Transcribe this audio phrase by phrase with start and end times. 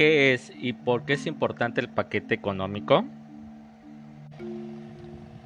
[0.00, 3.04] ¿Qué es y por qué es importante el paquete económico?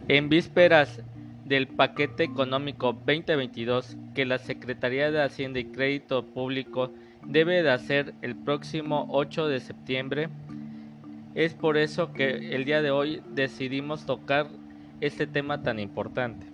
[0.07, 1.03] En vísperas
[1.45, 6.93] del paquete económico 2022 que la Secretaría de Hacienda y Crédito Público
[7.27, 10.29] debe de hacer el próximo 8 de septiembre,
[11.35, 14.47] es por eso que el día de hoy decidimos tocar
[15.01, 16.54] este tema tan importante.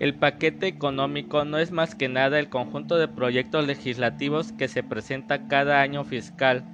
[0.00, 4.82] El paquete económico no es más que nada el conjunto de proyectos legislativos que se
[4.82, 6.64] presenta cada año fiscal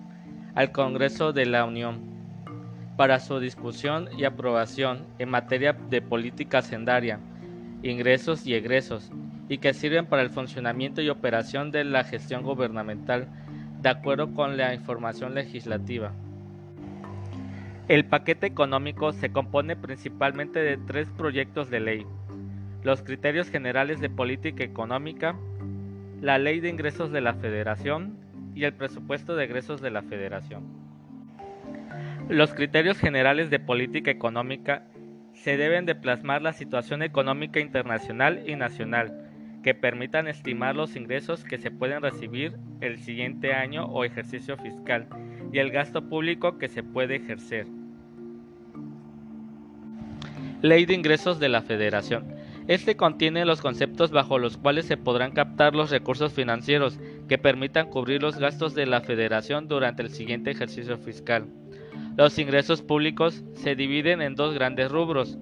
[0.55, 2.01] al Congreso de la Unión
[2.97, 7.21] para su discusión y aprobación en materia de política hacendaria,
[7.83, 9.11] ingresos y egresos,
[9.49, 13.29] y que sirven para el funcionamiento y operación de la gestión gubernamental
[13.81, 16.13] de acuerdo con la información legislativa.
[17.89, 22.07] El paquete económico se compone principalmente de tres proyectos de ley
[22.83, 25.37] los criterios generales de política económica,
[26.21, 28.17] la ley de ingresos de la Federación
[28.55, 30.65] y el presupuesto de egresos de la Federación.
[32.29, 34.85] Los criterios generales de política económica
[35.35, 39.27] se deben de plasmar la situación económica internacional y nacional,
[39.63, 45.07] que permitan estimar los ingresos que se pueden recibir el siguiente año o ejercicio fiscal
[45.53, 47.67] y el gasto público que se puede ejercer.
[50.63, 52.40] Ley de ingresos de la Federación.
[52.71, 57.91] Este contiene los conceptos bajo los cuales se podrán captar los recursos financieros que permitan
[57.91, 61.49] cubrir los gastos de la Federación durante el siguiente ejercicio fiscal.
[62.17, 65.37] Los ingresos públicos se dividen en dos grandes rubros.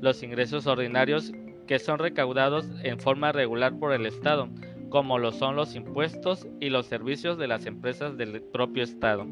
[0.00, 1.30] Los ingresos ordinarios
[1.68, 4.48] que son recaudados en forma regular por el Estado,
[4.88, 9.28] como lo son los impuestos y los servicios de las empresas del propio Estado.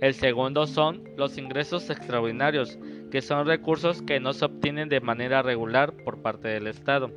[0.00, 2.78] El segundo son los ingresos extraordinarios,
[3.14, 7.12] que son recursos que no se obtienen de manera regular por parte del Estado,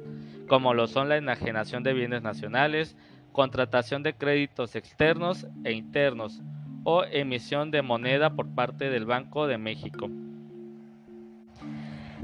[0.47, 2.95] como lo son la enajenación de bienes nacionales,
[3.31, 6.43] contratación de créditos externos e internos
[6.83, 10.07] o emisión de moneda por parte del Banco de México.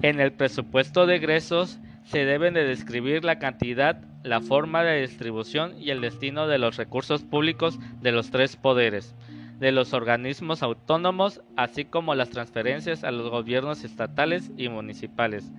[0.03, 5.81] En el presupuesto de egresos se deben de describir la cantidad, la forma de distribución
[5.81, 9.15] y el destino de los recursos públicos de los tres poderes,
[9.59, 15.51] de los organismos autónomos, así como las transferencias a los gobiernos estatales y municipales.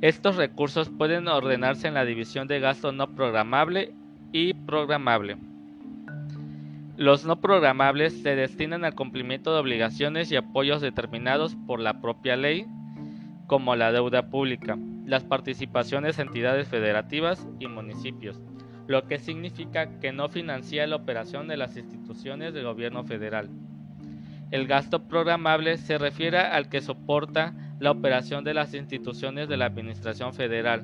[0.00, 3.92] Estos recursos pueden ordenarse en la división de gasto no programable
[4.32, 5.36] y programable.
[6.96, 12.36] Los no programables se destinan al cumplimiento de obligaciones y apoyos determinados por la propia
[12.36, 12.66] ley,
[13.46, 18.40] como la deuda pública, las participaciones en entidades federativas y municipios,
[18.90, 23.48] lo que significa que no financia la operación de las instituciones del gobierno federal.
[24.50, 29.66] El gasto programable se refiere al que soporta la operación de las instituciones de la
[29.66, 30.82] Administración Federal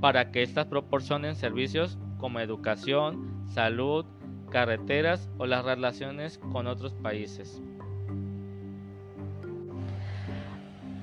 [0.00, 4.06] para que éstas proporcionen servicios como educación, salud,
[4.52, 7.60] carreteras o las relaciones con otros países.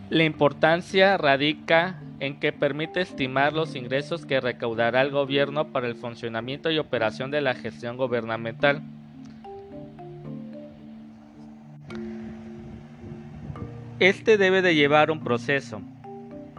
[0.09, 5.95] La importancia radica en que permite estimar los ingresos que recaudará el gobierno para el
[5.95, 8.81] funcionamiento y operación de la gestión gubernamental.
[13.99, 15.81] Este debe de llevar un proceso.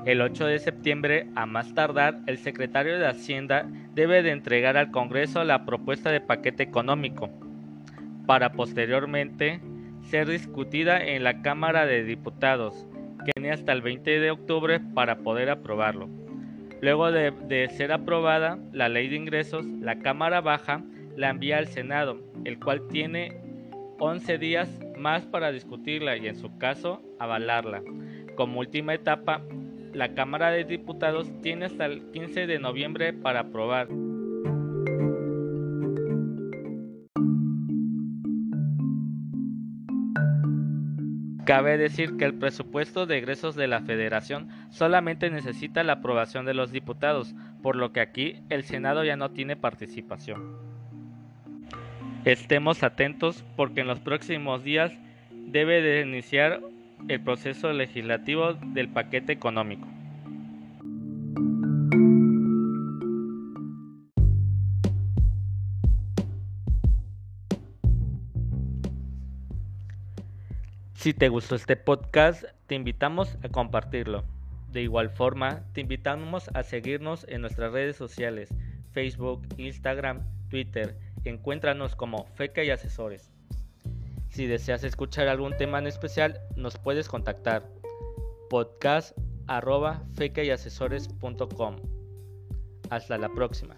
[0.07, 4.91] El 8 de septiembre, a más tardar, el secretario de Hacienda debe de entregar al
[4.91, 7.29] Congreso la propuesta de paquete económico,
[8.25, 9.61] para posteriormente
[10.09, 12.87] ser discutida en la Cámara de Diputados,
[13.33, 16.09] tiene hasta el 20 de octubre para poder aprobarlo.
[16.81, 20.83] Luego de, ser aprobada la ley de ingresos, la Cámara Baja
[21.17, 23.41] la envía al Senado, el cual tiene
[23.99, 27.83] 11 días más para discutirla y en su caso avalarla.
[28.35, 29.43] Como última etapa,
[29.95, 33.89] la Cámara de Diputados tiene hasta el 15 de noviembre para aprobar.
[41.47, 46.55] Cabe decir que el presupuesto de egresos de la Federación solamente necesita la aprobación de
[46.55, 50.57] los diputados, por lo que aquí el Senado ya no tiene participación.
[52.25, 54.93] Estemos atentos porque en los próximos días
[55.31, 56.63] debe de iniciar
[57.07, 59.87] el proceso legislativo del paquete económico.
[71.07, 74.25] Si te gustó este podcast, te invitamos a compartirlo.
[74.73, 78.53] De igual forma, te invitamos a seguirnos en nuestras redes sociales,
[78.91, 80.99] Facebook, Instagram, Twitter.
[81.23, 83.31] Encuéntranos como Feca y Asesores.
[84.31, 87.71] Si deseas escuchar algún tema en especial, nos puedes contactar
[89.47, 90.03] arroba
[92.91, 93.77] Hasta la próxima.